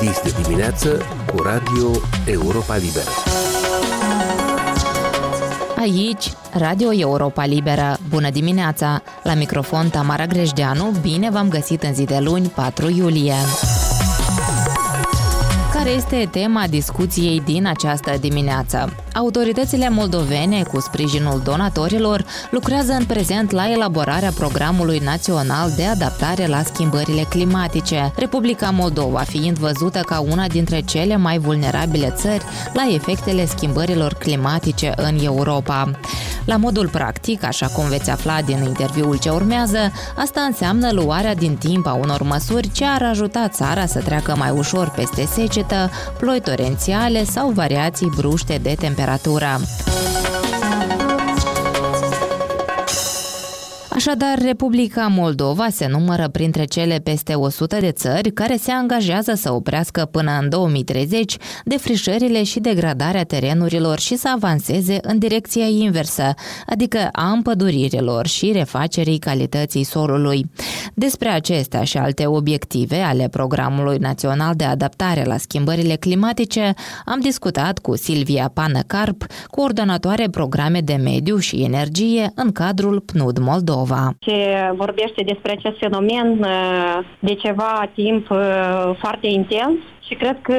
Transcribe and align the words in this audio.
Dis 0.00 0.34
dimineață 0.42 0.98
cu 1.26 1.42
Radio 1.42 1.90
Europa 2.26 2.76
Liberă. 2.76 3.10
Aici, 5.78 6.32
Radio 6.52 6.92
Europa 6.92 7.44
Liberă. 7.44 7.96
Bună 8.08 8.30
dimineața! 8.30 9.02
La 9.22 9.34
microfon 9.34 9.88
Tamara 9.88 10.26
Grejdeanu, 10.26 10.92
bine 11.00 11.30
v-am 11.30 11.48
găsit 11.48 11.82
în 11.82 11.94
zi 11.94 12.04
de 12.04 12.18
luni, 12.18 12.46
4 12.48 12.90
iulie 12.90 13.34
care 15.82 15.92
este 15.92 16.28
tema 16.30 16.66
discuției 16.66 17.42
din 17.44 17.66
această 17.66 18.12
dimineață. 18.20 18.94
Autoritățile 19.20 19.88
moldovene, 19.88 20.62
cu 20.62 20.80
sprijinul 20.80 21.40
donatorilor, 21.44 22.24
lucrează 22.50 22.92
în 22.92 23.04
prezent 23.04 23.50
la 23.50 23.70
elaborarea 23.70 24.30
programului 24.30 24.98
național 24.98 25.72
de 25.76 25.84
adaptare 25.84 26.46
la 26.46 26.62
schimbările 26.62 27.22
climatice, 27.28 28.12
Republica 28.16 28.70
Moldova 28.70 29.18
fiind 29.18 29.58
văzută 29.58 30.00
ca 30.06 30.20
una 30.20 30.46
dintre 30.46 30.80
cele 30.80 31.16
mai 31.16 31.38
vulnerabile 31.38 32.14
țări 32.16 32.44
la 32.72 32.86
efectele 32.94 33.46
schimbărilor 33.46 34.14
climatice 34.14 34.92
în 34.96 35.18
Europa. 35.22 35.90
La 36.44 36.56
modul 36.56 36.88
practic, 36.88 37.44
așa 37.44 37.66
cum 37.66 37.88
veți 37.88 38.10
afla 38.10 38.42
din 38.42 38.64
interviul 38.64 39.18
ce 39.18 39.30
urmează, 39.30 39.92
asta 40.16 40.40
înseamnă 40.40 40.90
luarea 40.92 41.34
din 41.34 41.56
timp 41.56 41.86
a 41.86 41.92
unor 41.92 42.22
măsuri 42.22 42.70
ce 42.72 42.84
ar 42.84 43.02
ajuta 43.02 43.48
țara 43.48 43.86
să 43.86 44.00
treacă 44.00 44.34
mai 44.36 44.50
ușor 44.50 44.88
peste 44.88 45.28
secetă, 45.32 45.90
ploi 46.18 46.40
torențiale 46.40 47.24
sau 47.24 47.50
variații 47.50 48.12
bruște 48.16 48.58
de 48.62 48.74
temperatură. 48.78 49.08
температура. 49.10 49.58
Așadar, 54.00 54.38
Republica 54.38 55.06
Moldova 55.06 55.68
se 55.68 55.86
numără 55.86 56.28
printre 56.28 56.64
cele 56.64 56.98
peste 56.98 57.34
100 57.34 57.76
de 57.80 57.90
țări 57.90 58.30
care 58.30 58.56
se 58.56 58.70
angajează 58.70 59.34
să 59.34 59.52
oprească 59.52 60.08
până 60.10 60.38
în 60.40 60.48
2030 60.48 61.36
defrișările 61.64 62.42
și 62.42 62.60
degradarea 62.60 63.24
terenurilor 63.24 63.98
și 63.98 64.16
să 64.16 64.28
avanseze 64.34 64.98
în 65.02 65.18
direcția 65.18 65.64
inversă, 65.66 66.34
adică 66.66 67.08
a 67.12 67.30
împăduririlor 67.30 68.26
și 68.26 68.52
refacerii 68.52 69.18
calității 69.18 69.84
solului. 69.84 70.50
Despre 70.94 71.28
acestea 71.28 71.84
și 71.84 71.96
alte 71.96 72.26
obiective 72.26 72.96
ale 72.96 73.28
Programului 73.28 73.98
Național 73.98 74.54
de 74.54 74.64
Adaptare 74.64 75.24
la 75.24 75.36
Schimbările 75.36 75.94
Climatice 75.94 76.74
am 77.04 77.20
discutat 77.20 77.78
cu 77.78 77.96
Silvia 77.96 78.50
Panăcarp, 78.54 79.24
coordonatoare 79.50 80.28
programe 80.28 80.80
de 80.80 80.94
mediu 80.94 81.38
și 81.38 81.62
energie 81.62 82.32
în 82.34 82.52
cadrul 82.52 83.00
PNUD 83.00 83.38
Moldova. 83.38 83.88
Moldova. 83.90 84.14
Se 84.20 84.72
vorbește 84.76 85.22
despre 85.22 85.52
acest 85.52 85.78
fenomen 85.78 86.38
uh, 86.40 86.98
de 87.18 87.34
ceva 87.34 87.90
timp 87.94 88.30
uh, 88.30 88.38
foarte 88.98 89.26
intens 89.26 89.76
și 90.10 90.16
cred 90.16 90.38
că 90.42 90.58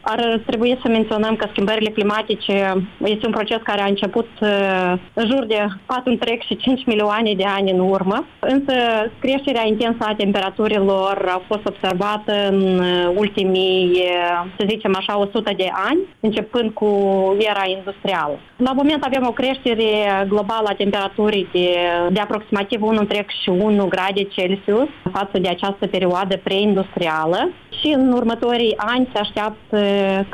ar 0.00 0.40
trebui 0.46 0.78
să 0.82 0.88
menționăm 0.88 1.36
că 1.36 1.46
schimbările 1.50 1.90
climatice 1.90 2.86
este 3.04 3.26
un 3.26 3.32
proces 3.32 3.60
care 3.62 3.82
a 3.82 3.86
început 3.94 4.28
uh, 4.40 4.92
în 5.14 5.26
jur 5.26 5.44
de 5.44 5.66
4 5.86 6.10
întreg 6.10 6.40
și 6.42 6.56
5 6.56 6.84
milioane 6.86 7.32
de 7.36 7.44
ani 7.44 7.70
în 7.70 7.78
urmă, 7.78 8.26
însă 8.38 8.74
creșterea 9.20 9.66
intensă 9.66 9.98
a 10.00 10.14
temperaturilor 10.14 11.24
a 11.28 11.42
fost 11.46 11.66
observată 11.66 12.32
în 12.50 12.82
ultimii, 13.14 14.02
să 14.58 14.66
zicem 14.68 14.94
așa, 14.96 15.18
100 15.18 15.52
de 15.56 15.68
ani, 15.88 15.98
începând 16.20 16.70
cu 16.70 16.88
era 17.38 17.64
industrială. 17.76 18.38
La 18.56 18.72
moment 18.72 19.04
avem 19.04 19.26
o 19.26 19.32
creștere 19.32 19.88
globală 20.28 20.68
a 20.68 20.74
temperaturii 20.74 21.48
de, 21.52 21.68
de 22.10 22.20
aproximativ 22.20 22.80
1,1 22.80 23.88
grade 23.88 24.22
Celsius 24.22 24.88
față 25.12 25.38
de 25.38 25.48
această 25.48 25.86
perioadă 25.86 26.36
preindustrială 26.42 27.50
și 27.80 27.92
în 27.96 28.12
următorii 28.12 28.76
ani 28.78 29.08
se 29.12 29.18
așteaptă 29.18 29.80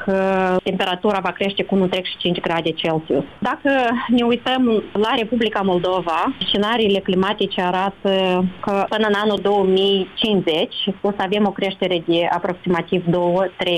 că 0.05 0.19
temperatura 0.63 1.19
va 1.23 1.31
crește 1.31 1.65
cu 1.65 1.89
1,5 1.89 2.41
grade 2.41 2.71
Celsius. 2.71 3.25
Dacă 3.39 3.71
ne 4.09 4.25
uităm 4.25 4.83
la 4.93 5.15
Republica 5.19 5.61
Moldova, 5.61 6.35
scenariile 6.47 6.99
climatice 6.99 7.61
arată 7.61 8.45
că 8.61 8.85
până 8.89 9.07
în 9.07 9.15
anul 9.23 9.39
2050 9.43 10.75
o 11.01 11.11
să 11.11 11.23
avem 11.23 11.47
o 11.47 11.51
creștere 11.51 12.03
de 12.07 12.29
aproximativ 12.31 13.05
2-3 13.05 13.11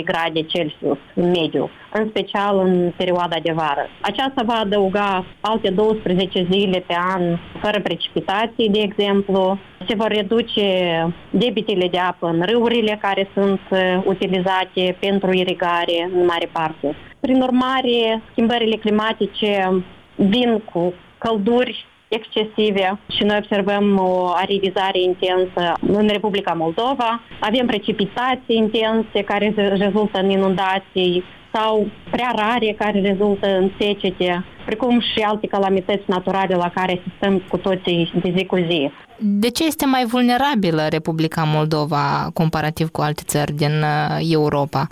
grade 0.05 0.43
Celsius 0.43 0.99
în 1.15 1.31
mediu 1.31 1.71
în 1.99 2.09
special 2.09 2.59
în 2.59 2.93
perioada 2.97 3.37
de 3.43 3.53
vară. 3.53 3.89
Aceasta 4.01 4.43
va 4.47 4.55
adăuga 4.55 5.25
alte 5.41 5.71
12 5.71 6.47
zile 6.51 6.85
pe 6.87 6.97
an 7.15 7.23
fără 7.63 7.81
precipitații, 7.81 8.69
de 8.69 8.81
exemplu. 8.81 9.59
Se 9.89 9.95
vor 9.95 10.09
reduce 10.09 10.69
debitele 11.31 11.89
de 11.89 11.99
apă 11.99 12.27
în 12.27 12.43
râurile 12.47 12.99
care 13.01 13.29
sunt 13.35 13.61
uh, 13.71 14.03
utilizate 14.05 14.97
pentru 15.01 15.33
irigare 15.33 16.11
în 16.15 16.25
mare 16.25 16.49
parte. 16.53 16.97
Prin 17.21 17.43
urmare, 17.43 18.23
schimbările 18.31 18.77
climatice 18.77 19.83
vin 20.15 20.63
cu 20.73 20.95
călduri 21.19 21.87
excesive 22.09 22.99
și 23.17 23.25
noi 23.25 23.37
observăm 23.37 23.99
o 23.99 24.31
aridizare 24.35 25.01
intensă 25.01 25.73
în 25.81 26.09
Republica 26.09 26.53
Moldova. 26.53 27.21
Avem 27.41 27.67
precipitații 27.67 28.57
intense 28.57 29.23
care 29.25 29.55
rezultă 29.57 30.19
în 30.19 30.31
inundații, 30.31 31.25
sau 31.57 31.87
prea 32.11 32.33
rare 32.37 32.75
care 32.79 33.01
rezultă 33.01 33.47
în 33.47 33.71
secete, 33.79 34.45
precum 34.65 35.01
și 35.01 35.21
alte 35.21 35.47
calamități 35.47 36.03
naturale 36.07 36.55
la 36.55 36.71
care 36.75 37.01
asistăm 37.01 37.43
cu 37.49 37.57
toții 37.57 38.13
de 38.23 38.35
zi 38.37 38.45
cu 38.45 38.57
zi. 38.57 38.91
De 39.19 39.51
ce 39.51 39.67
este 39.67 39.87
mai 39.87 40.05
vulnerabilă 40.05 40.87
Republica 40.91 41.43
Moldova 41.47 42.31
comparativ 42.35 42.89
cu 42.89 43.01
alte 43.01 43.23
țări 43.27 43.53
din 43.53 43.73
uh, 43.83 44.19
Europa? 44.31 44.87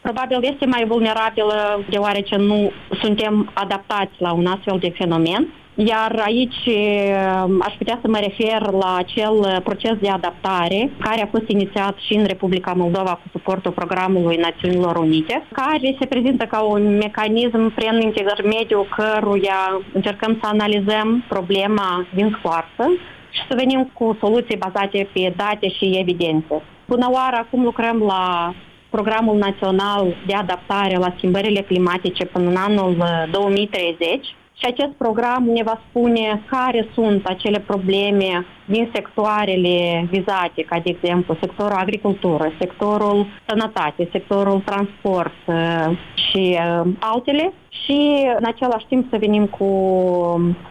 Probabil 0.00 0.38
este 0.52 0.66
mai 0.66 0.84
vulnerabilă 0.86 1.84
deoarece 1.90 2.36
nu 2.36 2.70
suntem 3.02 3.50
adaptați 3.54 4.12
la 4.18 4.32
un 4.32 4.46
astfel 4.46 4.78
de 4.80 4.92
fenomen 4.96 5.48
iar 5.74 6.22
aici 6.24 6.66
um, 6.66 7.62
aș 7.62 7.74
putea 7.78 7.98
să 8.02 8.08
mă 8.08 8.18
refer 8.18 8.70
la 8.70 8.96
acel 8.96 9.60
proces 9.64 9.96
de 10.00 10.08
adaptare 10.08 10.90
care 11.00 11.22
a 11.22 11.26
fost 11.26 11.48
inițiat 11.48 11.96
și 12.06 12.14
în 12.14 12.24
Republica 12.24 12.72
Moldova 12.72 13.12
cu 13.12 13.28
suportul 13.32 13.70
programului 13.70 14.36
Națiunilor 14.36 14.96
Unite, 14.96 15.46
care 15.52 15.96
se 16.00 16.06
prezintă 16.06 16.44
ca 16.44 16.60
un 16.60 16.96
mecanism 16.96 17.74
prin 17.74 18.00
intermediul 18.00 18.88
căruia 18.96 19.80
încercăm 19.92 20.38
să 20.42 20.48
analizăm 20.52 21.24
problema 21.28 22.06
din 22.14 22.36
scoarță 22.38 22.84
și 23.30 23.40
să 23.48 23.54
venim 23.56 23.90
cu 23.92 24.16
soluții 24.20 24.56
bazate 24.56 25.08
pe 25.12 25.32
date 25.36 25.68
și 25.68 25.98
evidențe. 26.00 26.62
Până 26.86 27.08
oară 27.12 27.36
acum 27.36 27.62
lucrăm 27.62 27.98
la 28.06 28.54
programul 28.90 29.36
național 29.36 30.16
de 30.26 30.34
adaptare 30.34 30.96
la 30.96 31.14
schimbările 31.16 31.60
climatice 31.60 32.24
până 32.24 32.48
în 32.48 32.56
anul 32.56 32.96
2030 33.30 34.08
uh, 34.10 34.43
și 34.58 34.64
acest 34.66 34.92
program 34.92 35.44
ne 35.44 35.62
va 35.62 35.80
spune 35.88 36.42
care 36.50 36.88
sunt 36.94 37.26
acele 37.26 37.60
probleme 37.60 38.46
din 38.64 38.90
sectoarele 38.94 40.06
vizate, 40.10 40.62
ca 40.62 40.80
de 40.84 40.90
exemplu 40.90 41.36
sectorul 41.40 41.76
agricultură, 41.76 42.52
sectorul 42.58 43.26
sănătate, 43.46 44.08
sectorul 44.12 44.62
transport 44.64 45.32
uh, 45.46 45.98
și 46.14 46.58
uh, 46.58 46.92
altele 46.98 47.52
și 47.68 48.26
în 48.38 48.44
același 48.44 48.86
timp 48.86 49.06
să 49.10 49.16
venim 49.20 49.46
cu 49.46 49.68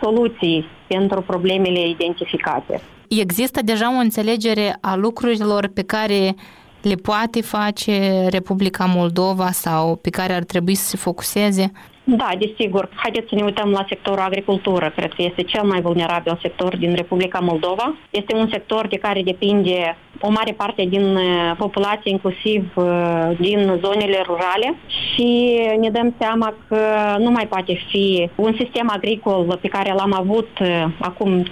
soluții 0.02 0.66
pentru 0.88 1.22
problemele 1.22 1.88
identificate. 1.88 2.82
Există 3.08 3.62
deja 3.64 3.96
o 3.96 4.00
înțelegere 4.00 4.78
a 4.82 4.96
lucrurilor 4.96 5.68
pe 5.74 5.84
care 5.84 6.36
le 6.82 6.96
poate 6.96 7.42
face 7.42 8.28
Republica 8.30 8.86
Moldova 8.86 9.52
sau 9.52 9.96
pe 9.96 10.10
care 10.10 10.34
ar 10.34 10.44
trebui 10.44 10.76
să 10.76 10.88
se 10.88 10.98
focuseze? 10.98 11.72
Da, 12.06 12.30
desigur. 12.40 12.90
Haideți 12.96 13.30
să 13.30 13.36
ne 13.36 13.44
uităm 13.44 13.70
la 13.70 13.86
sectorul 13.88 14.20
agricultură. 14.20 14.92
Cred 14.96 15.14
că 15.14 15.22
este 15.22 15.42
cel 15.44 15.64
mai 15.64 15.82
vulnerabil 15.82 16.40
sector 16.42 16.78
din 16.78 16.94
Republica 16.96 17.40
Moldova. 17.40 17.96
Este 18.10 18.36
un 18.36 18.48
sector 18.52 18.88
de 18.88 18.98
care 18.98 19.22
depinde 19.22 19.98
o 20.22 20.30
mare 20.30 20.52
parte 20.52 20.86
din 20.90 21.16
uh, 21.16 21.56
populație, 21.58 22.12
inclusiv 22.12 22.72
uh, 22.76 23.30
din 23.40 23.80
zonele 23.84 24.24
rurale 24.26 24.76
și 24.88 25.60
ne 25.80 25.90
dăm 25.90 26.16
seama 26.20 26.54
că 26.68 26.78
nu 27.18 27.30
mai 27.30 27.48
poate 27.48 27.80
fi 27.90 28.30
un 28.36 28.56
sistem 28.60 28.90
agricol 28.92 29.58
pe 29.62 29.68
care 29.68 29.94
l-am 29.94 30.14
avut 30.14 30.50
uh, 30.62 30.86
acum 31.00 31.44
5-10 31.44 31.48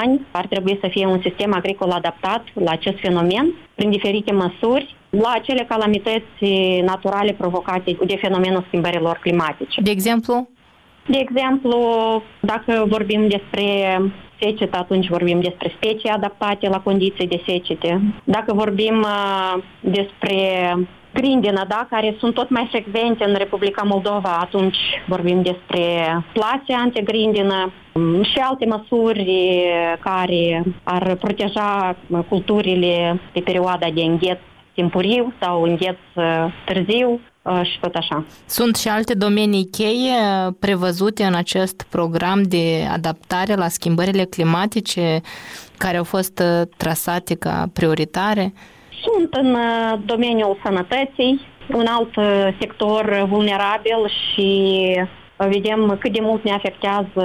ani. 0.00 0.20
Ar 0.30 0.46
trebui 0.46 0.78
să 0.80 0.88
fie 0.90 1.06
un 1.06 1.20
sistem 1.22 1.54
agricol 1.54 1.90
adaptat 1.90 2.44
la 2.54 2.70
acest 2.70 2.98
fenomen 2.98 3.54
prin 3.74 3.90
diferite 3.90 4.32
măsuri 4.32 4.94
la 5.20 5.32
acele 5.34 5.64
calamități 5.68 6.44
naturale 6.84 7.32
provocate 7.32 7.96
de 8.06 8.16
fenomenul 8.20 8.64
schimbărilor 8.66 9.18
climatice. 9.20 9.80
De 9.80 9.90
exemplu? 9.90 10.48
De 11.06 11.18
exemplu, 11.18 11.78
dacă 12.40 12.84
vorbim 12.88 13.28
despre 13.28 13.62
secetă, 14.40 14.76
atunci 14.78 15.08
vorbim 15.08 15.40
despre 15.40 15.72
specii 15.76 16.08
adaptate 16.08 16.68
la 16.68 16.80
condiții 16.80 17.26
de 17.26 17.42
secete. 17.46 18.00
Dacă 18.24 18.54
vorbim 18.54 19.00
uh, 19.00 19.62
despre 19.80 20.36
grindină, 21.14 21.64
da, 21.68 21.86
care 21.90 22.16
sunt 22.18 22.34
tot 22.34 22.50
mai 22.50 22.66
frecvente 22.70 23.24
în 23.24 23.34
Republica 23.34 23.82
Moldova, 23.82 24.38
atunci 24.40 24.76
vorbim 25.06 25.42
despre 25.42 25.82
plase 26.32 26.72
antigrindină 26.84 27.72
um, 27.92 28.22
și 28.22 28.38
alte 28.38 28.66
măsuri 28.66 29.30
care 30.00 30.62
ar 30.82 31.14
proteja 31.14 31.96
culturile 32.28 33.20
pe 33.32 33.40
perioada 33.40 33.86
de 33.94 34.02
îngheț 34.02 34.38
timpuriu 34.74 35.32
sau 35.40 35.62
îngheț 35.62 35.96
târziu 36.66 37.20
și 37.62 37.80
tot 37.80 37.94
așa. 37.94 38.24
Sunt 38.46 38.76
și 38.76 38.88
alte 38.88 39.14
domenii 39.14 39.68
cheie 39.70 40.14
prevăzute 40.60 41.24
în 41.24 41.34
acest 41.34 41.86
program 41.90 42.42
de 42.42 42.86
adaptare 42.92 43.54
la 43.54 43.68
schimbările 43.68 44.24
climatice 44.24 45.20
care 45.78 45.96
au 45.96 46.04
fost 46.04 46.42
trasate 46.76 47.34
ca 47.34 47.66
prioritare? 47.72 48.52
Sunt 49.02 49.34
în 49.34 49.56
domeniul 50.04 50.58
sănătății, 50.64 51.40
un 51.74 51.86
alt 51.88 52.14
sector 52.60 53.26
vulnerabil 53.28 54.10
și 54.32 54.80
vedem 55.36 55.96
cât 56.00 56.12
de 56.12 56.20
mult 56.22 56.44
ne 56.44 56.52
afectează 56.52 57.24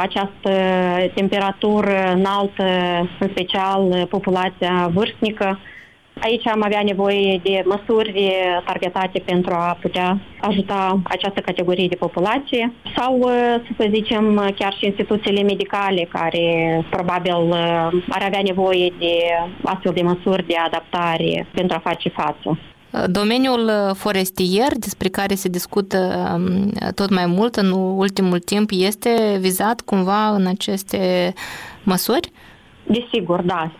această 0.00 0.50
temperatură 1.14 2.12
înaltă, 2.14 2.64
în 3.20 3.28
special 3.30 4.06
populația 4.10 4.90
vârstnică. 4.94 5.58
Aici 6.22 6.46
am 6.46 6.62
avea 6.62 6.82
nevoie 6.82 7.40
de 7.42 7.62
măsuri 7.64 8.32
targetate 8.64 9.22
pentru 9.24 9.52
a 9.54 9.78
putea 9.80 10.20
ajuta 10.40 11.00
această 11.04 11.40
categorie 11.40 11.88
de 11.88 11.96
populație 11.96 12.72
sau, 12.96 13.30
să 13.78 13.86
zicem, 13.94 14.52
chiar 14.56 14.74
și 14.78 14.86
instituțiile 14.86 15.42
medicale 15.42 16.08
care 16.12 16.46
probabil 16.90 17.52
ar 18.08 18.22
avea 18.22 18.40
nevoie 18.42 18.92
de 18.98 19.14
astfel 19.64 19.92
de 19.94 20.02
măsuri 20.02 20.46
de 20.46 20.54
adaptare 20.56 21.46
pentru 21.54 21.76
a 21.76 21.88
face 21.88 22.08
față. 22.08 22.58
Domeniul 23.06 23.70
forestier, 23.94 24.68
despre 24.78 25.08
care 25.08 25.34
se 25.34 25.48
discută 25.48 25.98
um, 26.34 26.72
tot 26.94 27.10
mai 27.10 27.26
mult 27.26 27.56
în 27.56 27.70
ultimul 27.96 28.38
timp, 28.38 28.70
este 28.72 29.36
vizat 29.40 29.80
cumva 29.80 30.28
în 30.28 30.46
aceste 30.46 31.32
măsuri? 31.82 32.30
Desigur, 32.86 33.42
da. 33.42 33.72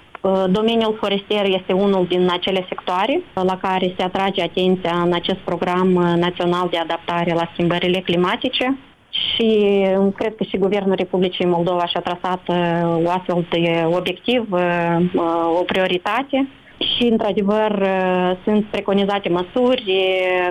Domeniul 0.47 0.97
forestier 1.01 1.45
este 1.45 1.73
unul 1.73 2.07
din 2.07 2.29
acele 2.31 2.65
sectoare 2.69 3.23
la 3.35 3.59
care 3.59 3.95
se 3.97 4.03
atrage 4.03 4.43
atenția 4.43 5.03
în 5.05 5.13
acest 5.13 5.39
program 5.39 5.89
național 6.17 6.69
de 6.71 6.77
adaptare 6.77 7.33
la 7.35 7.51
schimbările 7.53 8.01
climatice 8.01 8.79
și 9.11 9.49
cred 10.17 10.35
că 10.37 10.45
și 10.45 10.57
Guvernul 10.57 10.95
Republicii 10.95 11.45
Moldova 11.45 11.87
și-a 11.87 12.01
trasat 12.01 12.49
o 13.05 13.11
astfel 13.11 13.47
de 13.51 13.85
obiectiv, 13.87 14.49
o 15.61 15.63
prioritate 15.63 16.49
și, 16.97 17.03
într-adevăr, 17.03 17.87
sunt 18.45 18.65
preconizate 18.65 19.29
măsuri 19.29 19.85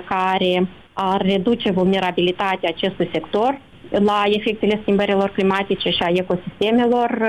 care 0.08 0.68
ar 0.92 1.22
reduce 1.22 1.70
vulnerabilitatea 1.70 2.68
acestui 2.68 3.10
sector 3.12 3.60
la 3.90 4.22
efectele 4.26 4.78
schimbărilor 4.82 5.30
climatice 5.30 5.90
și 5.90 6.02
a 6.02 6.12
ecosistemelor 6.14 7.22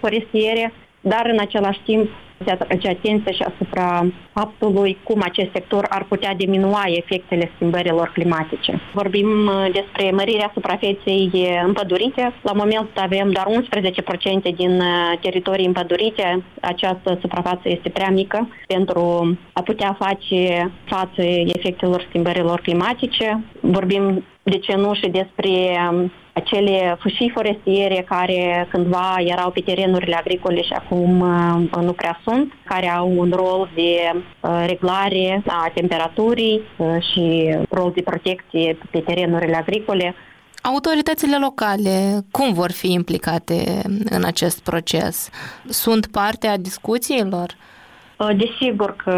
forestiere, 0.00 0.72
dar 1.00 1.28
în 1.32 1.38
același 1.38 1.80
timp 1.84 2.08
se 2.44 2.50
atrage 2.50 2.88
atenție 2.88 3.32
și 3.32 3.42
asupra 3.42 4.06
faptului 4.32 4.98
cum 5.02 5.20
acest 5.24 5.50
sector 5.52 5.86
ar 5.88 6.04
putea 6.08 6.34
diminua 6.34 6.82
efectele 6.86 7.50
schimbărilor 7.54 8.10
climatice. 8.14 8.80
Vorbim 8.94 9.28
uh, 9.46 9.66
despre 9.72 10.10
mărirea 10.10 10.50
suprafeței 10.54 11.30
împădurite. 11.66 12.32
La 12.42 12.52
moment 12.52 12.88
avem 12.94 13.30
doar 13.30 13.46
11% 14.52 14.56
din 14.56 14.80
uh, 14.80 15.18
teritorii 15.20 15.66
împădurite. 15.66 16.44
Această 16.60 17.18
suprafață 17.20 17.62
este 17.64 17.88
prea 17.88 18.10
mică 18.10 18.48
pentru 18.66 19.00
a 19.52 19.62
putea 19.62 19.96
face 19.98 20.72
față 20.84 21.22
efectelor 21.46 22.06
schimbărilor 22.08 22.60
climatice. 22.60 23.44
Vorbim 23.60 24.24
de 24.42 24.58
ce 24.58 24.76
nu 24.76 24.94
și 24.94 25.08
despre 25.08 25.50
um, 25.90 26.12
acele 26.40 26.96
fâșii 27.00 27.30
forestiere 27.34 28.04
care 28.08 28.68
cândva 28.70 29.14
erau 29.18 29.50
pe 29.50 29.60
terenurile 29.60 30.16
agricole 30.16 30.62
și 30.62 30.72
acum 30.72 31.20
uh, 31.20 31.82
nu 31.82 31.92
prea 31.92 32.20
sunt, 32.24 32.52
care 32.64 32.88
au 32.88 33.12
un 33.16 33.30
rol 33.34 33.70
de 33.74 34.22
uh, 34.40 34.64
reglare 34.66 35.42
a 35.46 35.70
temperaturii 35.74 36.60
uh, 36.76 36.86
și 37.12 37.56
rol 37.70 37.92
de 37.94 38.02
protecție 38.02 38.78
pe 38.90 38.98
terenurile 38.98 39.56
agricole. 39.56 40.14
Autoritățile 40.62 41.38
locale, 41.38 42.20
cum 42.30 42.52
vor 42.52 42.70
fi 42.70 42.92
implicate 42.92 43.82
în 44.04 44.24
acest 44.24 44.60
proces? 44.62 45.30
Sunt 45.68 46.06
parte 46.06 46.46
a 46.46 46.56
discuțiilor? 46.56 47.56
Uh, 48.20 48.28
desigur 48.36 48.96
că 48.96 49.12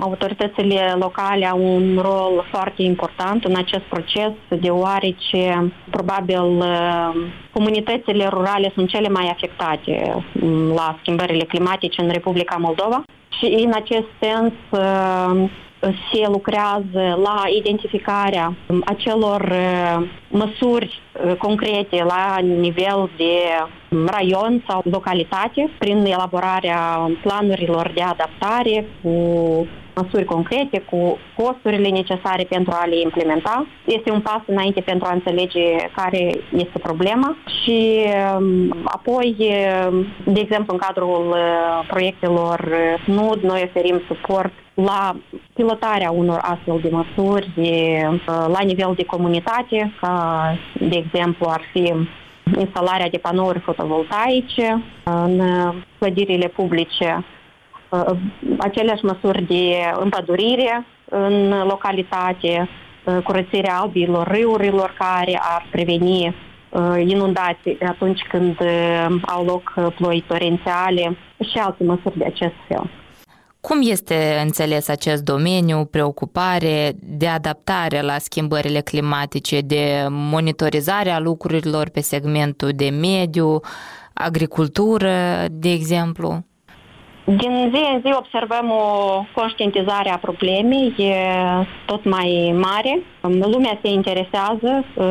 autoritățile 0.00 0.94
locale 0.98 1.46
au 1.46 1.74
un 1.74 1.98
rol 2.02 2.46
foarte 2.50 2.82
important 2.82 3.44
în 3.44 3.56
acest 3.56 3.82
proces, 3.82 4.32
deoarece 4.60 5.72
probabil 5.90 6.42
uh, 6.42 7.10
comunitățile 7.52 8.26
rurale 8.26 8.70
sunt 8.74 8.88
cele 8.88 9.08
mai 9.08 9.28
afectate 9.30 10.24
um, 10.42 10.68
la 10.68 10.96
schimbările 11.00 11.44
climatice 11.44 12.02
în 12.02 12.08
Republica 12.10 12.56
Moldova. 12.56 13.02
Și 13.38 13.44
în 13.64 13.72
acest 13.74 14.06
sens 14.20 14.52
uh, 14.70 15.50
se 15.82 16.26
lucrează 16.26 17.18
la 17.22 17.42
identificarea 17.56 18.56
acelor 18.84 19.52
măsuri 20.28 21.00
concrete 21.38 22.02
la 22.04 22.38
nivel 22.38 23.10
de 23.16 23.34
raion 24.06 24.64
sau 24.68 24.80
localitate 24.84 25.70
prin 25.78 26.04
elaborarea 26.04 27.10
planurilor 27.22 27.90
de 27.94 28.02
adaptare 28.02 28.86
cu 29.02 29.16
măsuri 29.94 30.24
concrete, 30.24 30.78
cu 30.90 31.18
costurile 31.36 31.88
necesare 31.88 32.44
pentru 32.48 32.72
a 32.74 32.86
le 32.86 33.00
implementa. 33.00 33.66
Este 33.84 34.10
un 34.10 34.20
pas 34.20 34.40
înainte 34.46 34.80
pentru 34.80 35.08
a 35.08 35.12
înțelege 35.12 35.76
care 35.96 36.34
este 36.50 36.78
problema 36.78 37.36
și 37.62 38.04
apoi, 38.84 39.36
de 40.24 40.40
exemplu, 40.40 40.72
în 40.72 40.78
cadrul 40.78 41.36
proiectelor 41.86 42.68
SNUD, 43.04 43.42
noi 43.42 43.62
oferim 43.64 44.00
suport 44.06 44.52
la 44.74 45.16
pilotarea 45.54 46.10
unor 46.10 46.38
astfel 46.42 46.80
de 46.82 46.88
măsuri 46.90 47.50
la 48.26 48.60
nivel 48.64 48.92
de 48.96 49.04
comunitate, 49.04 49.92
ca 50.00 50.56
de 50.80 50.96
exemplu 50.96 51.46
ar 51.48 51.60
fi 51.72 51.92
instalarea 52.58 53.08
de 53.08 53.18
panouri 53.18 53.58
fotovoltaice 53.58 54.82
în 55.04 55.42
clădirile 55.98 56.48
publice, 56.48 57.24
aceleași 58.58 59.04
măsuri 59.04 59.42
de 59.42 59.74
împădurire 60.00 60.86
în 61.08 61.62
localitate, 61.66 62.68
curățirea 63.24 63.78
albilor 63.78 64.26
râurilor 64.26 64.94
care 64.98 65.40
ar 65.42 65.68
preveni 65.70 66.34
inundații 67.06 67.78
atunci 67.80 68.20
când 68.28 68.56
au 69.22 69.44
loc 69.44 69.74
ploi 69.96 70.24
torențiale 70.28 71.16
și 71.50 71.58
alte 71.58 71.84
măsuri 71.84 72.18
de 72.18 72.24
acest 72.24 72.54
fel. 72.68 72.90
Cum 73.60 73.78
este 73.82 74.40
înțeles 74.42 74.88
acest 74.88 75.22
domeniu, 75.22 75.84
preocupare 75.84 76.92
de 77.00 77.28
adaptare 77.28 78.00
la 78.00 78.18
schimbările 78.18 78.80
climatice, 78.80 79.60
de 79.60 80.06
monitorizare 80.08 81.10
a 81.10 81.18
lucrurilor 81.18 81.88
pe 81.88 82.00
segmentul 82.00 82.70
de 82.74 82.88
mediu, 82.88 83.60
agricultură, 84.14 85.12
de 85.50 85.70
exemplu? 85.70 86.44
Din 87.24 87.72
zi 87.74 87.80
în 87.94 88.00
zi 88.04 88.14
observăm 88.16 88.70
o 88.70 89.24
conștientizare 89.34 90.10
a 90.10 90.18
problemei 90.18 90.94
e 90.96 91.14
tot 91.86 92.04
mai 92.04 92.54
mare. 92.60 93.02
Lumea 93.20 93.78
se 93.82 93.88
interesează 93.88 94.84
uh, 94.94 95.04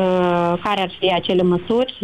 care 0.62 0.80
ar 0.80 0.90
fi 0.98 1.12
acele 1.12 1.42
măsuri 1.42 1.94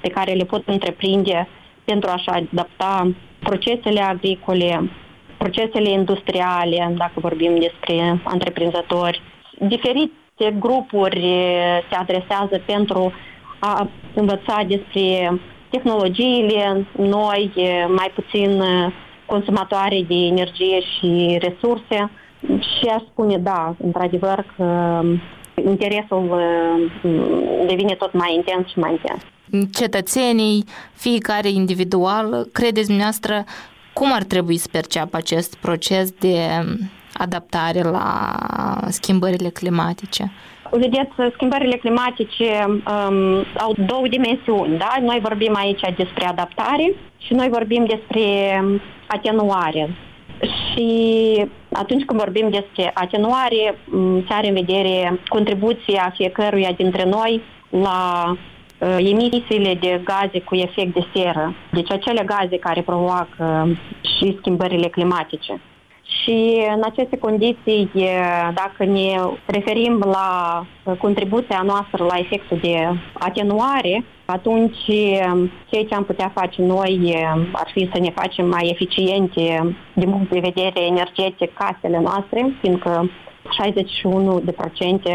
pe 0.00 0.08
care 0.08 0.32
le 0.32 0.44
pot 0.44 0.62
întreprinde 0.68 1.48
pentru 1.84 2.10
a-și 2.10 2.28
adapta 2.28 3.12
procesele 3.38 4.00
agricole, 4.00 4.90
procesele 5.38 5.90
industriale, 5.90 6.94
dacă 6.96 7.12
vorbim 7.14 7.58
despre 7.58 8.20
întreprinzători. 8.24 9.22
Diferite 9.58 10.54
grupuri 10.58 11.20
se 11.90 11.96
adresează 11.96 12.62
pentru 12.66 13.12
a 13.58 13.88
învăța 14.14 14.62
despre 14.66 15.38
tehnologiile 15.70 16.86
noi, 16.96 17.52
mai 17.88 18.12
puțin 18.14 18.62
consumatoare 19.26 20.04
de 20.08 20.14
energie 20.14 20.80
și 20.80 21.38
resurse. 21.40 22.10
Și 22.40 22.86
aș 22.94 23.02
spune, 23.10 23.36
da, 23.36 23.74
într-adevăr 23.84 24.46
că 24.56 25.00
interesul 25.66 26.40
devine 27.66 27.94
tot 27.94 28.12
mai 28.12 28.34
intens 28.34 28.68
și 28.68 28.78
mai 28.78 28.90
intens. 28.90 29.22
Cetățenii, 29.72 30.64
fiecare 30.94 31.48
individual, 31.48 32.48
credeți 32.52 32.86
dumneavoastră, 32.86 33.44
cum 33.92 34.12
ar 34.12 34.22
trebui 34.22 34.56
să 34.56 34.68
perceapă 34.72 35.16
acest 35.16 35.56
proces 35.56 36.10
de 36.10 36.36
adaptare 37.12 37.82
la 37.82 38.34
schimbările 38.88 39.48
climatice? 39.48 40.32
Vedeți, 40.70 41.12
schimbările 41.32 41.76
climatice 41.76 42.66
um, 42.66 43.44
au 43.58 43.74
două 43.86 44.08
dimensiuni, 44.08 44.78
da? 44.78 44.96
Noi 45.00 45.18
vorbim 45.22 45.54
aici 45.56 45.80
despre 45.96 46.26
adaptare 46.26 46.94
și 47.18 47.34
noi 47.34 47.48
vorbim 47.48 47.84
despre 47.84 48.24
atenuare. 49.06 49.96
Și 50.40 51.44
atunci 51.72 52.04
când 52.04 52.20
vorbim 52.20 52.48
despre 52.50 52.90
atenuare, 52.94 53.78
se 54.26 54.32
are 54.32 54.48
în 54.48 54.54
vedere 54.54 55.20
contribuția 55.28 56.12
fiecăruia 56.16 56.72
dintre 56.72 57.04
noi 57.04 57.42
la 57.70 58.32
Uh, 58.78 58.96
emisiile 58.98 59.74
de 59.74 60.00
gaze 60.04 60.40
cu 60.40 60.54
efect 60.54 60.94
de 60.94 61.06
seră, 61.14 61.54
deci 61.70 61.90
acele 61.90 62.22
gaze 62.24 62.58
care 62.58 62.82
provoacă 62.82 63.68
și 64.00 64.36
schimbările 64.38 64.88
climatice. 64.88 65.60
Și 66.06 66.66
în 66.74 66.82
aceste 66.84 67.18
condiții, 67.18 67.90
dacă 68.54 68.84
ne 68.84 69.14
referim 69.46 69.98
la 70.04 70.62
contribuția 70.98 71.62
noastră 71.64 72.04
la 72.04 72.18
efectul 72.18 72.58
de 72.62 72.76
atenuare, 73.12 74.04
atunci 74.24 74.84
ceea 75.70 75.84
ce 75.88 75.94
am 75.94 76.04
putea 76.04 76.32
face 76.34 76.62
noi 76.62 77.26
ar 77.52 77.70
fi 77.72 77.88
să 77.92 78.00
ne 78.00 78.10
facem 78.10 78.48
mai 78.48 78.68
eficiente 78.70 79.76
din 79.92 80.10
punct 80.10 80.30
de 80.30 80.40
vedere 80.40 80.80
energetic 80.80 81.50
casele 81.54 82.00
noastre, 82.00 82.56
fiindcă 82.60 83.10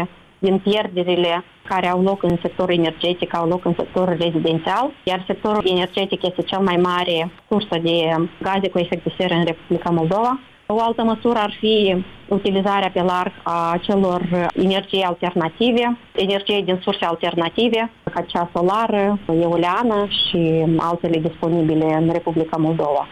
61% 0.04 0.08
din 0.38 0.58
pierderile 0.58 1.44
care 1.64 1.88
au 1.88 2.02
loc 2.02 2.22
în 2.22 2.36
sectorul 2.42 2.74
energetic 2.74 3.36
au 3.36 3.48
loc 3.48 3.64
în 3.64 3.74
sectorul 3.76 4.16
rezidențial, 4.20 4.90
iar 5.04 5.24
sectorul 5.26 5.62
energetic 5.66 6.26
este 6.26 6.42
cel 6.42 6.58
mai 6.58 6.76
mare 6.76 7.30
sursă 7.48 7.78
de 7.82 8.16
gaze 8.42 8.68
cu 8.68 8.78
efect 8.78 9.04
de 9.04 9.14
seră 9.18 9.34
în 9.34 9.44
Republica 9.44 9.90
Moldova. 9.90 10.40
O 10.66 10.80
altă 10.80 11.02
măsură 11.02 11.38
ar 11.38 11.56
fi 11.58 12.04
utilizarea 12.28 12.90
pe 12.90 13.02
larg 13.02 13.32
a 13.42 13.80
celor 13.82 14.48
energii 14.54 15.02
alternative, 15.02 15.98
energie 16.14 16.62
din 16.64 16.80
surse 16.82 17.04
alternative, 17.04 17.90
ca 18.14 18.20
cea 18.20 18.50
solară, 18.54 19.18
eoliană 19.40 20.06
și 20.08 20.64
altele 20.76 21.18
disponibile 21.18 21.94
în 21.94 22.10
Republica 22.12 22.56
Moldova. 22.56 23.06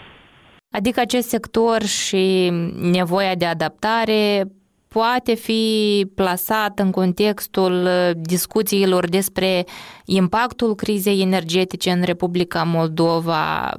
Adică 0.71 1.01
acest 1.01 1.29
sector 1.29 1.83
și 1.83 2.53
nevoia 2.93 3.35
de 3.35 3.45
adaptare 3.45 4.45
poate 4.89 5.35
fi 5.35 6.07
plasat 6.15 6.79
în 6.79 6.91
contextul 6.91 7.89
discuțiilor 8.15 9.09
despre 9.09 9.65
impactul 10.05 10.75
crizei 10.75 11.21
energetice 11.21 11.91
în 11.91 12.03
Republica 12.03 12.63
Moldova 12.63 13.71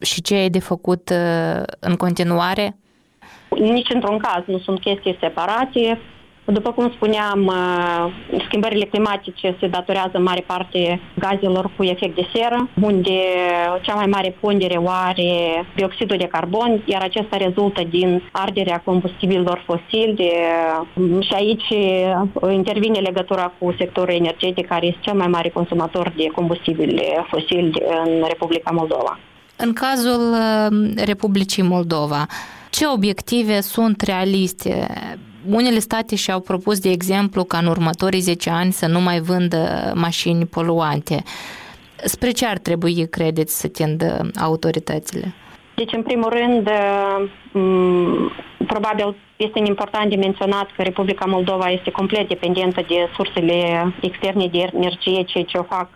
și 0.00 0.22
ce 0.22 0.36
e 0.36 0.48
de 0.48 0.58
făcut 0.58 1.12
în 1.80 1.94
continuare? 1.94 2.76
Nici 3.48 3.92
într-un 3.94 4.18
caz 4.18 4.42
nu 4.46 4.58
sunt 4.58 4.80
chestii 4.80 5.16
separate. 5.20 6.00
După 6.52 6.72
cum 6.72 6.90
spuneam, 6.90 7.46
uh, 7.46 8.12
schimbările 8.46 8.84
climatice 8.84 9.56
se 9.60 9.66
datorează 9.66 10.10
în 10.12 10.22
mare 10.22 10.44
parte 10.46 11.00
gazelor 11.18 11.70
cu 11.76 11.84
efect 11.84 12.14
de 12.14 12.26
seră, 12.34 12.68
unde 12.82 13.18
cea 13.82 13.94
mai 13.94 14.06
mare 14.06 14.36
pondere 14.40 14.76
o 14.76 14.88
are 14.88 15.64
dioxidul 15.76 16.16
de 16.16 16.26
carbon, 16.26 16.82
iar 16.84 17.02
acesta 17.02 17.36
rezultă 17.36 17.82
din 17.90 18.22
arderea 18.32 18.82
combustibililor 18.84 19.64
fosili 19.66 20.32
și 21.20 21.32
aici 21.34 21.68
uh, 21.70 22.52
intervine 22.52 22.98
legătura 22.98 23.52
cu 23.58 23.74
sectorul 23.78 24.14
energetic, 24.14 24.66
care 24.66 24.86
este 24.86 25.00
cel 25.00 25.14
mai 25.14 25.26
mare 25.26 25.48
consumator 25.48 26.12
de 26.16 26.26
combustibili 26.26 27.24
fosili 27.30 27.82
în 28.04 28.24
Republica 28.28 28.70
Moldova. 28.70 29.18
În 29.56 29.72
cazul 29.72 30.32
uh, 30.32 31.04
Republicii 31.04 31.62
Moldova, 31.62 32.26
ce 32.76 32.86
obiective 32.86 33.60
sunt 33.60 34.00
realiste? 34.00 34.86
Unele 35.48 35.78
state 35.78 36.16
și-au 36.16 36.40
propus, 36.40 36.78
de 36.78 36.90
exemplu, 36.90 37.44
ca 37.44 37.58
în 37.58 37.66
următorii 37.66 38.20
10 38.20 38.50
ani 38.50 38.72
să 38.72 38.86
nu 38.86 39.00
mai 39.00 39.20
vândă 39.20 39.92
mașini 39.94 40.46
poluante. 40.46 41.22
Spre 42.04 42.30
ce 42.30 42.46
ar 42.46 42.58
trebui, 42.58 43.08
credeți, 43.10 43.60
să 43.60 43.68
tindă 43.68 44.30
autoritățile? 44.40 45.34
Deci, 45.74 45.92
în 45.92 46.02
primul 46.02 46.28
rând, 46.28 46.70
probabil 48.66 49.16
este 49.36 49.58
important 49.64 50.10
de 50.10 50.16
menționat 50.16 50.68
că 50.76 50.82
Republica 50.82 51.24
Moldova 51.24 51.70
este 51.70 51.90
complet 51.90 52.28
dependentă 52.28 52.84
de 52.88 53.08
sursele 53.16 53.92
externe 54.00 54.46
de 54.46 54.70
energie, 54.74 55.22
ceea 55.22 55.44
ce 55.44 55.58
o 55.58 55.62
fac 55.62 55.88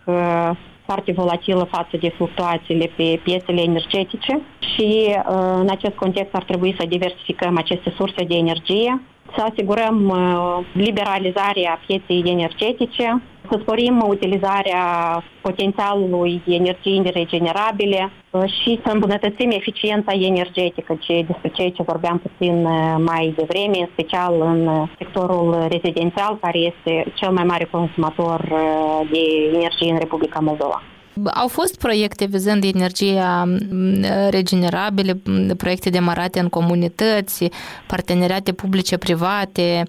foarte 0.91 1.11
volatilă 1.11 1.67
față 1.71 1.97
de 1.99 2.09
fluctuațiile 2.09 2.91
pe 2.95 3.19
piețele 3.23 3.61
energetice 3.61 4.41
și 4.73 4.87
uh, 5.07 5.23
în 5.63 5.69
acest 5.69 5.95
context 5.95 6.33
ar 6.35 6.43
trebui 6.43 6.75
să 6.79 6.85
diversificăm 6.85 7.57
aceste 7.57 7.93
surse 7.97 8.23
de 8.23 8.35
energie, 8.35 9.01
să 9.35 9.41
asigurăm 9.49 10.09
uh, 10.09 10.65
liberalizarea 10.73 11.79
pieței 11.87 12.23
energetice, 12.25 13.21
să 13.51 13.57
sporim 13.61 14.03
utilizarea 14.07 14.85
potențialului 15.41 16.41
energiei 16.45 17.11
regenerabile 17.13 18.11
uh, 18.29 18.43
și 18.43 18.79
să 18.85 18.91
îmbunătățim 18.91 19.49
eficiența 19.49 20.13
energetică, 20.13 20.97
ce, 20.99 21.25
despre 21.27 21.49
ceea 21.53 21.69
ce 21.69 21.83
vorbeam 21.83 22.17
puțin 22.17 22.61
mai 23.03 23.33
devreme, 23.37 23.77
în 23.79 23.89
special 23.91 24.41
în 24.41 24.87
sectorul 24.97 25.67
rezidențial, 25.69 26.37
care 26.41 26.57
este 26.57 27.11
cel 27.13 27.31
mai 27.31 27.43
mare 27.43 27.67
consumator 27.71 28.39
de 29.11 29.21
energie 29.53 29.91
în 29.91 29.97
Republica 29.97 30.39
Moldova. 30.39 30.81
Au 31.33 31.47
fost 31.47 31.77
proiecte 31.77 32.25
vizând 32.25 32.63
energia 32.63 33.57
regenerabile, 34.29 35.21
proiecte 35.57 35.89
demarate 35.89 36.39
în 36.39 36.49
comunități, 36.49 37.49
parteneriate 37.87 38.51
publice-private, 38.51 39.83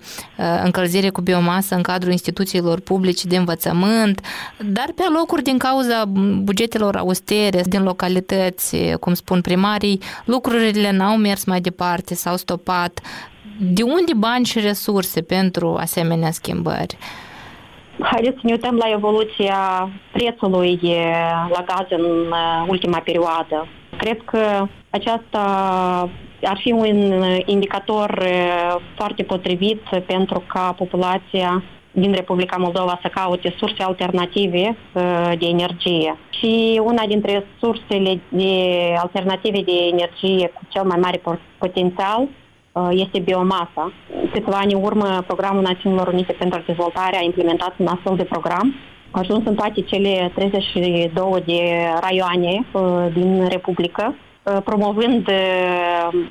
încălzire 0.64 1.08
cu 1.08 1.20
biomasă 1.20 1.74
în 1.74 1.82
cadrul 1.82 2.12
instituțiilor 2.12 2.80
publice 2.80 3.26
de 3.26 3.36
învățământ, 3.36 4.20
dar 4.58 4.92
pe 4.94 5.02
locuri 5.18 5.42
din 5.42 5.58
cauza 5.58 6.04
bugetelor 6.42 6.96
austere 6.96 7.62
din 7.66 7.82
localități, 7.82 8.76
cum 9.00 9.14
spun 9.14 9.40
primarii, 9.40 10.00
lucrurile 10.24 10.90
n-au 10.92 11.16
mers 11.16 11.44
mai 11.44 11.60
departe, 11.60 12.14
s-au 12.14 12.36
stopat. 12.36 13.00
De 13.60 13.82
unde 13.82 14.12
bani 14.16 14.44
și 14.44 14.60
resurse 14.60 15.20
pentru 15.20 15.76
asemenea 15.76 16.30
schimbări? 16.30 16.96
Haideți 18.00 18.34
să 18.34 18.40
ne 18.42 18.52
uităm 18.52 18.76
la 18.76 18.90
evoluția 18.90 19.90
prețului 20.12 20.78
la 21.52 21.64
gaz 21.66 21.86
în 21.88 22.32
ultima 22.68 22.98
perioadă. 22.98 23.66
Cred 23.96 24.22
că 24.24 24.66
aceasta 24.90 25.40
ar 26.42 26.58
fi 26.62 26.72
un 26.72 27.24
indicator 27.44 28.24
foarte 28.96 29.22
potrivit 29.22 29.82
pentru 30.06 30.42
ca 30.46 30.74
populația 30.78 31.62
din 31.92 32.12
Republica 32.12 32.56
Moldova 32.56 32.98
să 33.02 33.08
caute 33.08 33.54
surse 33.58 33.82
alternative 33.82 34.76
de 35.38 35.46
energie. 35.46 36.16
Și 36.38 36.80
una 36.84 37.06
dintre 37.06 37.46
sursele 37.60 38.20
de 38.28 38.54
alternative 38.96 39.60
de 39.60 39.72
energie 39.92 40.48
cu 40.54 40.60
cel 40.68 40.84
mai 40.84 40.98
mare 40.98 41.20
potențial 41.58 42.20
Uh, 42.22 42.41
este 42.90 43.18
biomasa. 43.18 43.92
Câteva 44.32 44.56
ani 44.56 44.72
în 44.72 44.82
urmă, 44.82 45.24
Programul 45.26 45.62
Națiunilor 45.62 46.08
Unite 46.08 46.32
pentru 46.32 46.62
Dezvoltare 46.66 47.16
a 47.16 47.22
implementat 47.22 47.74
un 47.76 47.86
astfel 47.86 48.16
de 48.16 48.24
program. 48.24 48.74
A 49.10 49.18
ajuns 49.18 49.46
în 49.46 49.54
toate 49.54 49.80
cele 49.80 50.32
32 50.34 51.42
de 51.46 51.60
raioane 52.00 52.66
uh, 52.72 53.06
din 53.12 53.48
Republică, 53.48 54.14
uh, 54.42 54.56
promovând 54.64 55.28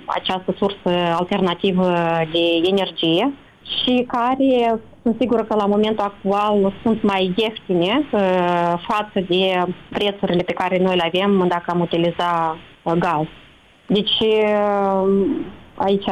această 0.06 0.56
sursă 0.58 0.90
alternativă 1.18 1.94
de 2.32 2.68
energie 2.70 3.34
și 3.84 4.08
care 4.08 4.80
sunt 5.04 5.16
sigură 5.20 5.44
că 5.44 5.56
la 5.56 5.66
momentul 5.66 6.04
actual 6.04 6.74
sunt 6.84 7.02
mai 7.02 7.34
ieftine 7.36 8.08
față 8.88 9.26
de 9.28 9.64
prețurile 9.90 10.44
pe 10.44 10.54
care 10.54 10.78
noi 10.78 10.96
le 10.96 11.12
avem 11.14 11.46
dacă 11.48 11.64
am 11.68 11.80
utiliza 11.80 12.58
gaz. 12.84 13.26
Deci 13.88 14.18
aici 15.84 16.06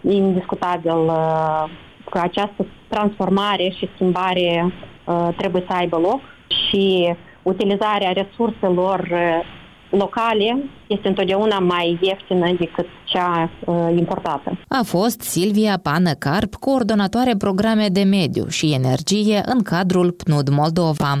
e 0.00 0.12
indiscutabil 0.12 0.98
uh, 0.98 1.64
că 2.10 2.18
această 2.22 2.66
transformare 2.88 3.74
și 3.78 3.90
schimbare 3.94 4.72
uh, 5.06 5.28
trebuie 5.36 5.64
să 5.68 5.74
aibă 5.76 5.96
loc 5.96 6.20
și 6.68 7.14
utilizarea 7.42 8.12
resurselor 8.12 8.98
uh, 9.12 9.60
locale 9.90 10.70
este 10.86 11.08
întotdeauna 11.08 11.58
mai 11.58 11.98
ieftină 12.02 12.46
decât 12.58 12.86
cea 13.04 13.50
uh, 13.64 13.74
importată. 13.96 14.58
A 14.68 14.82
fost 14.84 15.20
Silvia 15.20 15.78
Pană 15.82 16.12
Carp, 16.12 16.54
coordonatoare 16.54 17.34
programe 17.38 17.86
de 17.88 18.02
mediu 18.02 18.48
și 18.48 18.72
energie 18.72 19.42
în 19.44 19.62
cadrul 19.62 20.12
PNUD 20.12 20.48
Moldova. 20.48 21.20